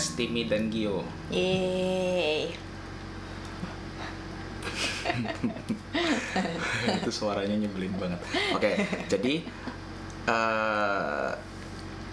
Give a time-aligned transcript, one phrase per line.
[0.00, 1.04] podcast Timi dan Gio.
[1.28, 2.48] Yeay.
[7.04, 8.16] Itu suaranya nyebelin banget.
[8.56, 8.80] Oke,
[9.12, 9.44] jadi
[10.24, 11.30] eh,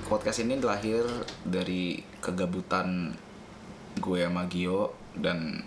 [0.04, 1.08] podcast ini lahir
[1.48, 3.16] dari kegabutan
[4.04, 5.64] gue sama Gio dan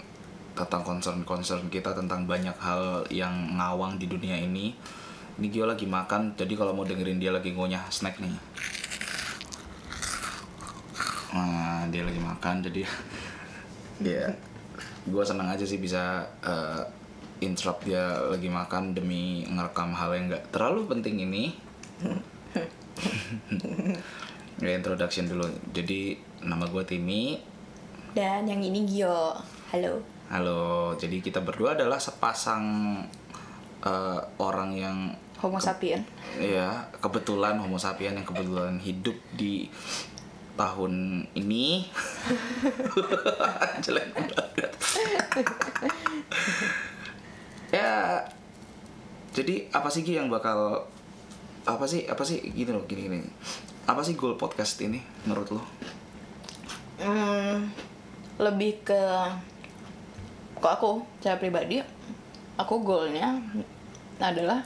[0.52, 4.76] tentang concern-concern kita tentang banyak hal yang ngawang di dunia ini.
[5.40, 8.36] Ini Gio lagi makan, jadi kalau mau dengerin dia lagi ngunyah snack nih.
[11.30, 12.86] Nah, dia lagi makan, jadi
[14.00, 14.32] dia
[15.04, 16.82] gue senang aja sih bisa eh,
[17.40, 21.44] interrupt dia lagi makan demi ngerekam hal yang nggak terlalu penting ini.
[24.64, 25.48] ya introduction dulu.
[25.72, 27.40] Jadi nama gue Timi.
[28.12, 29.32] Dan yang ini Gio.
[29.72, 30.04] Halo.
[30.28, 30.92] Halo.
[31.00, 32.64] Jadi kita berdua adalah sepasang
[33.84, 34.98] eh, orang yang
[35.40, 36.04] Homo sapien.
[36.36, 39.72] ya kebetulan Homo sapien yang kebetulan hidup di
[40.60, 41.88] tahun ini.
[43.84, 44.72] Jelek banget.
[47.72, 48.20] Ya
[49.32, 50.84] jadi apa sih Gi yang bakal
[51.64, 53.18] apa sih apa sih gitu loh gini gini.
[53.88, 55.64] Apa sih goal podcast ini menurut lo?
[57.00, 57.72] Hmm,
[58.36, 59.00] lebih ke
[60.60, 61.80] kok aku cara pribadi
[62.60, 63.40] aku goalnya
[64.20, 64.60] adalah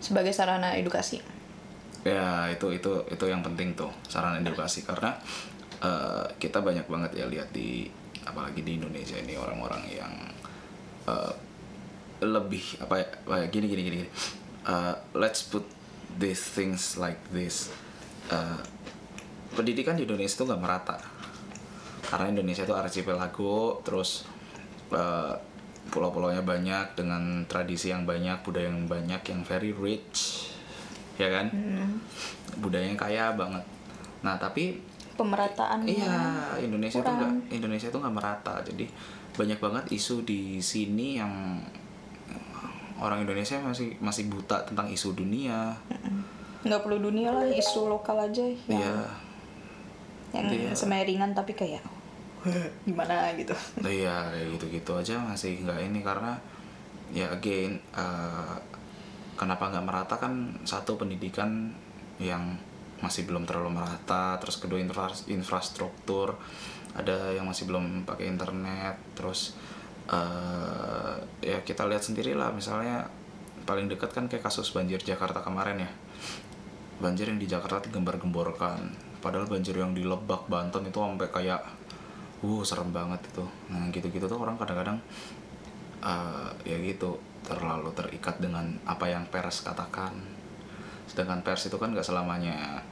[0.00, 1.20] sebagai sarana edukasi
[2.06, 4.86] ya itu itu itu yang penting tuh sarana edukasi.
[4.86, 5.14] Karena
[5.82, 7.86] eh, kita banyak banget ya lihat di
[8.26, 10.12] apalagi di Indonesia ini orang-orang yang
[11.08, 11.34] eh,
[12.18, 14.10] lebih apa ya, apa ya, gini gini gini gini.
[14.68, 15.64] Eh, let's put
[16.18, 17.70] these things like this.
[18.28, 18.60] Eh,
[19.54, 20.98] pendidikan di Indonesia itu nggak merata.
[22.08, 24.24] Karena Indonesia itu archipelago terus
[24.92, 25.34] eh,
[25.88, 30.47] pulau-pulaunya banyak dengan tradisi yang banyak budaya yang banyak yang very rich
[31.18, 31.46] ya kan?
[32.56, 33.62] Budayanya kaya banget.
[34.22, 34.78] Nah tapi
[35.14, 35.82] pemerataan.
[35.82, 36.14] Iya
[36.56, 37.52] Indonesia tuh nggak kurang.
[37.52, 38.54] Indonesia tuh nggak merata.
[38.62, 38.86] Jadi
[39.34, 41.58] banyak banget isu di sini yang
[42.98, 45.74] orang Indonesia masih masih buta tentang isu dunia.
[46.62, 48.42] Nggak perlu dunia lah isu lokal aja.
[48.42, 48.96] Yang, Iya.
[50.34, 50.70] Yang Iya.
[50.74, 51.82] semeringan tapi kayak
[52.88, 53.54] gimana gitu.
[53.82, 56.02] Iya kayak gitu-gitu aja masih nggak ini.
[56.02, 56.34] Karena
[57.08, 58.54] ya again eh,
[59.38, 60.14] kenapa nggak merata?
[60.18, 61.70] Kan satu pendidikan
[62.18, 62.58] yang
[62.98, 66.34] masih belum terlalu merata terus kedua infra- infrastruktur
[66.98, 69.54] ada yang masih belum pakai internet terus
[70.10, 73.06] eh, ya kita lihat sendiri lah misalnya
[73.68, 75.90] paling dekat kan kayak kasus banjir Jakarta kemarin ya.
[77.04, 78.80] Banjir yang di Jakarta digembar-gemborkan.
[79.20, 81.60] Padahal banjir yang di Lebak Banten itu sampai kayak
[82.40, 83.44] uh serem banget itu.
[83.68, 84.96] Nah gitu-gitu tuh orang kadang-kadang
[86.00, 90.12] eh, ya gitu terlalu terikat dengan apa yang pers katakan.
[91.08, 92.84] Sedangkan pers itu kan nggak selamanya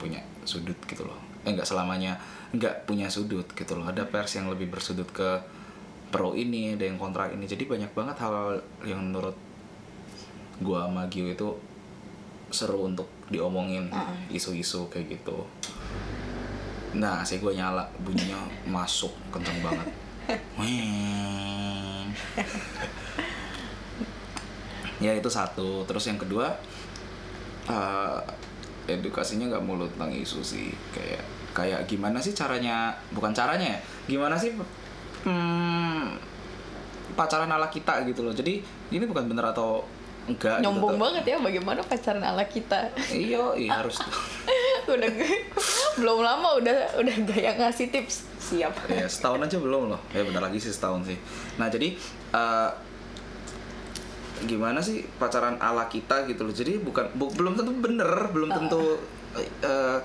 [0.00, 1.20] punya sudut gitu loh.
[1.44, 2.16] Eh nggak selamanya
[2.56, 3.84] nggak punya sudut gitu loh.
[3.84, 5.44] Ada pers yang lebih bersudut ke
[6.08, 7.44] pro ini ada yang kontra ini.
[7.44, 9.36] Jadi banyak banget hal yang menurut
[10.64, 11.48] gua sama Gio itu
[12.48, 13.92] seru untuk diomongin
[14.32, 15.44] isu-isu kayak gitu.
[16.96, 19.88] Nah si gue nyala bunyinya masuk kenceng banget.
[20.60, 22.08] Weng.
[24.98, 25.82] Ya itu satu.
[25.84, 26.50] Terus yang kedua
[27.66, 28.18] eh,
[28.88, 30.70] edukasinya nggak mulu tentang isu sih.
[30.90, 31.22] Kayak
[31.52, 34.54] kayak gimana sih caranya bukan caranya ya gimana sih
[35.26, 36.14] hmm,
[37.14, 38.32] pacaran ala kita gitu loh.
[38.32, 39.82] Jadi ini bukan bener atau
[40.28, 40.64] enggak gitu.
[40.68, 42.80] nyombong Tetap- banget ya bagaimana pacaran ala kita?
[43.10, 43.96] Iya iya harus.
[44.88, 45.08] Udah
[45.98, 48.24] belum lama udah udah gaya ngasih tips.
[48.38, 48.72] Siap.
[48.88, 50.00] Ya setahun aja belum loh.
[50.14, 51.18] Ya bentar lagi sih setahun sih.
[51.58, 51.92] Nah jadi
[52.32, 52.70] eh,
[54.40, 56.52] gimana sih pacaran ala kita gitu loh.
[56.52, 59.00] Jadi bukan bu- belum tentu bener belum tentu
[59.34, 59.98] eh,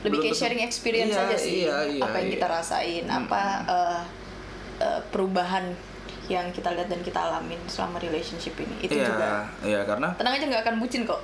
[0.00, 2.34] lebih belum kayak tentu- sharing experience Iya, aja sih iya, iya, apa yang iya.
[2.34, 4.00] kita rasain apa eh,
[4.80, 5.64] eh, perubahan
[6.26, 8.74] yang kita lihat dan kita alamin selama relationship ini.
[8.80, 9.30] Itu Iya, juga.
[9.60, 11.20] iya karena tenang aja nggak akan bucin kok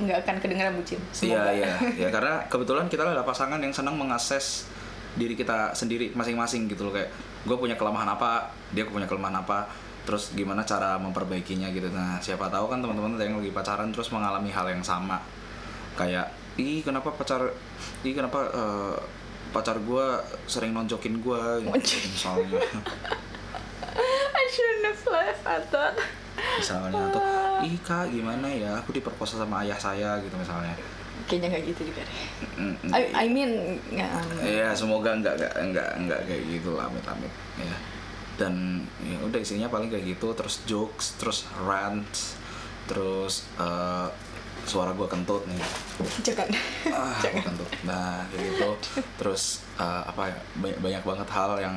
[0.00, 4.64] nggak akan kedengeran bucin Iya iya ya karena kebetulan kita adalah pasangan yang senang mengakses
[5.12, 6.92] diri kita sendiri masing-masing gitu loh.
[6.92, 7.12] Kayak
[7.44, 9.68] gue punya kelemahan apa dia punya kelemahan apa
[10.06, 11.90] terus gimana cara memperbaikinya gitu.
[11.90, 15.18] Nah siapa tahu kan teman-teman yang lagi pacaran terus mengalami hal yang sama.
[15.98, 17.50] Kayak ih kenapa pacar
[18.06, 18.96] ih kenapa eh,
[19.50, 20.06] pacar gue
[20.46, 22.10] sering nonjokin gue Nonjokin.
[22.14, 22.60] misalnya.
[24.36, 25.94] I shouldn't have laughed at that.
[26.36, 27.22] Misalnya atau
[27.64, 28.78] ih kak gimana ya?
[28.84, 30.76] Aku diperkosa sama ayah saya gitu misalnya.
[31.26, 32.18] Kayaknya nggak gitu juga deh.
[32.92, 34.10] I, I mean nggak
[34.44, 37.32] Iya, semoga enggak enggak enggak enggak kayak gitu lah, amit-amit.
[37.58, 37.76] Ya.
[38.36, 42.36] Dan ya udah isinya paling kayak gitu, terus jokes, terus rants,
[42.84, 44.08] terus eh,
[44.62, 45.62] suara gua kentut nih.
[46.20, 46.48] jangan
[46.90, 47.70] Ah, gua kentut.
[47.82, 48.70] Nah, kayak gitu.
[49.16, 51.76] terus uh, apa ya banyak, banyak banget hal yang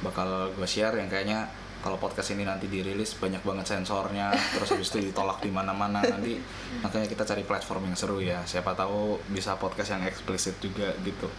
[0.00, 1.46] bakal gue share yang kayaknya
[1.78, 6.42] kalau podcast ini nanti dirilis banyak banget sensornya terus habis itu ditolak di mana-mana nanti
[6.78, 11.30] makanya kita cari platform yang seru ya siapa tahu bisa podcast yang eksplisit juga gitu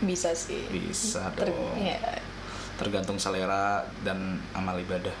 [0.00, 0.66] Bisa sih.
[0.66, 1.98] bisa Ter- dong ya.
[2.78, 5.12] Tergantung selera dan amal ibadah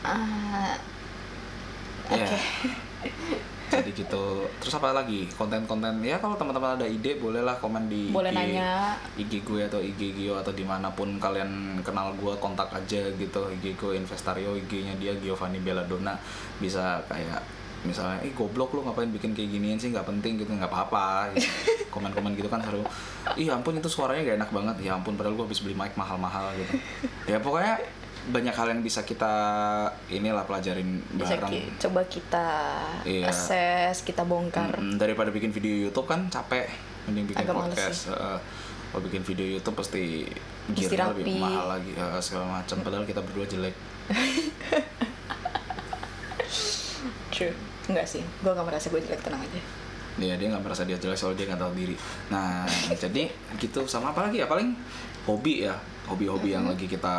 [0.00, 0.72] Ah,
[2.10, 2.24] Ya.
[2.24, 2.38] Oke.
[3.70, 4.24] jadi gitu
[4.58, 8.98] terus apa lagi konten-konten ya kalau teman-teman ada ide bolehlah komen di Boleh IG, nanya.
[9.14, 13.40] IG gue atau IG Gio atau di mana pun kalian kenal gue kontak aja gitu
[13.46, 16.18] IG gue Investario IG-nya dia Giovanni Belladonna
[16.58, 17.38] bisa kayak
[17.80, 19.88] misalnya eh goblok lu ngapain bikin kayak ginian sih?
[19.88, 21.32] Nggak penting gitu nggak apa-apa.
[21.32, 21.48] Gitu.
[21.94, 22.84] komen-komen gitu kan seru.
[23.34, 24.76] Ih ampun itu suaranya gak enak banget.
[24.80, 26.78] Ya ampun padahal gue habis beli mic mahal-mahal gitu.
[27.26, 27.82] Ya pokoknya
[28.20, 29.32] banyak hal yang bisa kita
[30.06, 31.50] inilah pelajarin Bisa bareng.
[31.50, 32.46] ki- coba kita
[33.02, 33.26] Iya.
[33.26, 34.76] assess, kita bongkar.
[34.76, 36.68] Mm, daripada bikin video YouTube kan capek.
[37.08, 38.12] Mending bikin Agak podcast.
[38.12, 38.38] Heeh.
[38.90, 40.26] kalau bikin video YouTube pasti
[40.68, 41.90] gearnya lebih mahal lagi.
[41.90, 42.76] Eh, segala macam.
[42.80, 43.74] Padahal kita berdua jelek
[47.40, 47.56] True.
[47.88, 49.60] Enggak sih, gue gak merasa gue jelek, tenang aja.
[50.20, 51.96] ya dia nggak merasa dia jelek soalnya dia nggak tahu diri
[52.28, 54.76] nah jadi gitu sama apa lagi ya paling
[55.24, 55.72] hobi ya
[56.04, 57.16] hobi-hobi yang lagi kita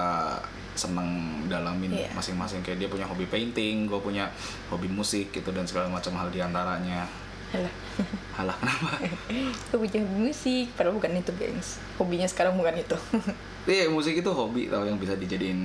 [0.72, 1.10] seneng
[1.50, 2.14] dalamin Iya.
[2.14, 4.30] masing-masing kayak dia punya hobi painting gue punya
[4.70, 7.08] hobi musik gitu dan segala macam hal di antaranya
[7.52, 7.74] Alah.
[8.38, 8.88] halah kenapa
[9.72, 11.82] gue punya hobi musik, padahal bukan itu, gengs.
[11.98, 12.98] Hobinya sekarang bukan itu.
[13.72, 15.58] Iya musik itu hobi tau yang bisa dijadiin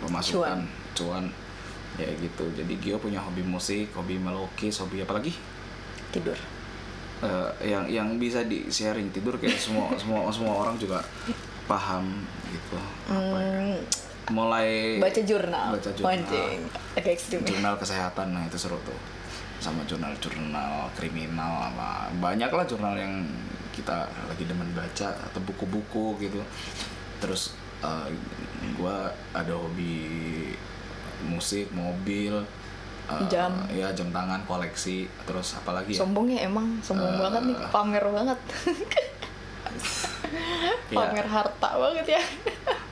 [0.00, 1.24] pemasukan cuan.
[2.00, 5.32] Ya gitu jadi Gio punya hobi musik hobi melukis hobi apa lagi
[6.12, 6.36] Tidur.
[7.22, 11.00] Eh, yang yang bisa di sharing tidur kayak semua semua semua orang juga
[11.64, 12.04] paham
[12.52, 12.76] gitu
[13.08, 13.50] apa ya.
[13.62, 13.78] Hmm,
[14.34, 15.68] mulai baca jurnal.
[15.72, 16.12] baca jurnal.
[16.12, 16.60] Anjing.
[16.98, 17.40] Agak ekstrim.
[17.40, 17.56] ya.
[17.56, 18.98] jurnal kesehatan nah itu seru tuh
[19.62, 23.22] sama jurnal-jurnal kriminal apa banyak lah jurnal yang
[23.70, 26.42] kita lagi demen baca atau buku-buku gitu
[27.22, 27.54] terus
[27.86, 28.10] eh,
[28.74, 30.50] gua ada hobi
[31.24, 32.34] musik mobil
[33.06, 33.52] eh, Jam.
[33.68, 37.20] ya jam tangan koleksi terus apalagi ya Sombong ya emang, sombong Eh.
[37.20, 38.38] banget nih, pamer banget.
[40.88, 40.96] Ya.
[41.08, 42.22] pamer harta banget ya.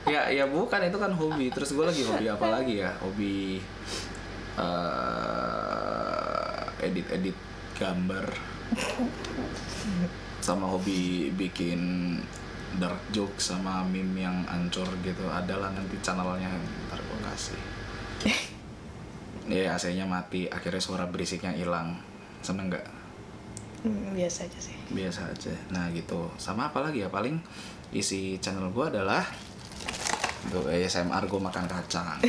[0.05, 3.61] ya ya bukan itu kan hobi terus gue lagi hobi apa lagi ya hobi
[5.41, 7.37] eh, edit edit
[7.77, 8.25] gambar
[10.41, 11.81] sama hobi bikin
[12.77, 16.49] dark joke sama meme yang ancur gitu adalah nanti channelnya
[16.89, 17.61] ntar gue kasih
[19.51, 20.47] ya AC-nya mati.
[20.47, 21.99] Akhirnya suara berisiknya hilang.
[22.41, 22.85] Seneng nggak?
[23.81, 24.77] Hmm, biasa aja sih.
[24.93, 25.53] biasa aja.
[25.73, 26.29] Nah gitu.
[26.37, 27.09] Sama apa lagi ya?
[27.09, 27.41] Paling
[27.91, 29.25] isi channel gua adalah
[30.49, 32.17] tuh ASMR gue makan kacang.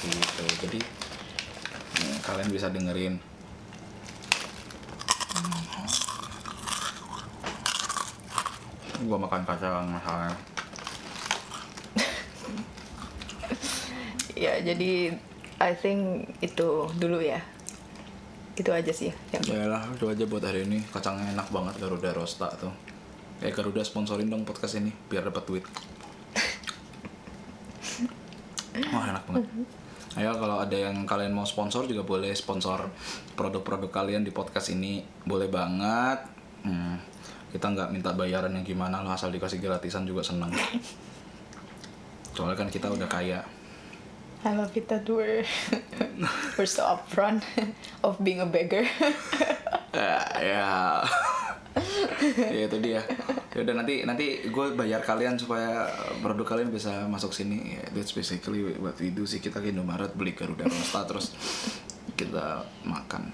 [0.00, 0.44] Gitu.
[0.64, 3.20] Jadi hmm, kalian bisa dengerin.
[9.04, 10.32] Gua makan kacang misalnya
[14.40, 15.12] Ya, jadi
[15.60, 17.44] I think itu dulu ya.
[18.56, 20.80] Itu aja sih yang ya lah itu aja buat hari ini.
[20.88, 22.72] Kacangnya enak banget Garuda Rosta tuh.
[23.44, 25.64] Eh Garuda sponsorin dong podcast ini biar dapat duit.
[28.96, 29.44] Wah enak banget.
[30.16, 32.88] Ayo kalau ada yang kalian mau sponsor juga boleh sponsor
[33.36, 35.04] produk-produk kalian di podcast ini.
[35.28, 36.24] Boleh banget.
[36.64, 36.96] Hmm,
[37.50, 40.54] kita nggak minta bayaran yang gimana lah asal dikasih gratisan juga seneng
[42.34, 43.42] soalnya kan kita udah kaya
[44.40, 45.44] I love it that we're
[46.56, 47.44] we're so upfront
[48.06, 48.88] of being a beggar.
[49.96, 50.68] ya ya.
[52.40, 53.04] Ya itu dia.
[53.52, 55.92] Ya udah nanti nanti gue bayar kalian supaya
[56.24, 57.76] produk kalian bisa masuk sini.
[57.76, 59.44] Ya that's basically what we do sih.
[59.44, 61.36] Kita ke Indomaret beli Garuda Rosta terus
[62.16, 63.28] kita makan.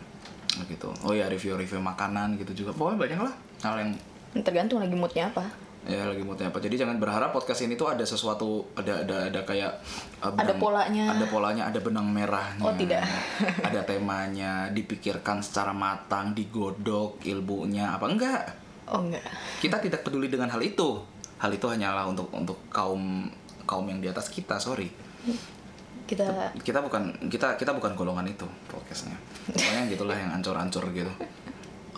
[0.67, 0.91] Gitu.
[1.07, 2.75] Oh ya review-review makanan gitu juga.
[2.75, 3.35] Pokoknya banyak lah.
[3.63, 3.93] Hal yang
[4.37, 5.66] Tergantung lagi moodnya apa.
[5.87, 6.59] Ya lagi moodnya apa.
[6.59, 9.73] Jadi jangan berharap podcast ini tuh ada sesuatu ada ada ada kayak
[10.21, 11.05] uh, Ada benang- polanya.
[11.15, 12.67] ada polanya ada benang merahnya.
[12.67, 13.07] Oh, tidak.
[13.69, 18.43] ada temanya dipikirkan secara matang digodok ilmunya apa enggak?
[18.87, 19.23] Oh enggak.
[19.63, 20.99] kita tidak peduli dengan hal itu.
[21.39, 23.27] Hal itu hanyalah untuk untuk kaum
[23.63, 24.91] kaum yang di atas kita sorry.
[26.07, 29.19] Kita kita bukan kita kita bukan golongan itu podcastnya.
[29.51, 31.11] Pokoknya gitulah yang ancur-ancur gitu.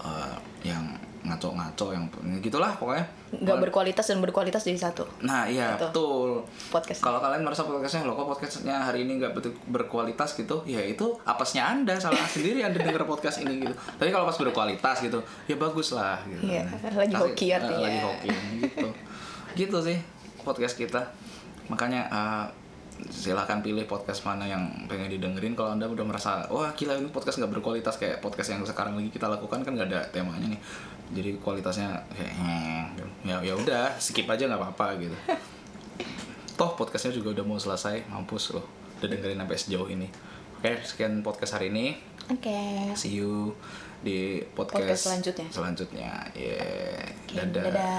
[0.00, 0.84] Eh, yang
[1.28, 2.04] ngaco-ngaco yang
[2.38, 5.04] gitulah pokoknya nggak berkualitas dan berkualitas jadi satu.
[5.20, 5.84] nah iya Gitu.
[5.86, 6.30] betul
[6.68, 7.00] Podcast.
[7.00, 11.04] kalau kalian merasa podcastnya lo kok podcastnya hari ini nggak betul berkualitas gitu ya itu
[11.22, 15.54] apesnya anda salah sendiri anda denger podcast ini gitu tapi kalau pas berkualitas gitu ya
[15.54, 16.64] bagus lah gitu Iya,
[16.98, 17.84] lagi Kasih- hoki eh, artinya.
[17.84, 18.88] lagi hoki gitu
[19.56, 19.98] gitu sih
[20.40, 21.02] podcast kita
[21.66, 22.44] makanya eh,
[23.06, 27.38] silahkan pilih podcast mana yang pengen didengerin kalau anda udah merasa wah gila ini podcast
[27.38, 30.60] nggak berkualitas kayak podcast yang sekarang lagi kita lakukan kan nggak ada temanya nih
[31.14, 32.84] jadi kualitasnya kayak "Hmm,"
[33.24, 35.16] ya ya udah skip aja nggak apa-apa gitu
[36.58, 38.66] toh podcastnya juga udah mau selesai mampus loh
[38.98, 40.10] udah dengerin sampai sejauh ini
[40.58, 41.94] oke sekian podcast hari ini
[42.28, 42.60] Oke.
[42.92, 43.56] see you
[43.98, 45.46] di podcast, Podcast selanjutnya.
[45.50, 47.02] selanjutnya yeah.
[47.24, 47.98] Oke, dadah dadah.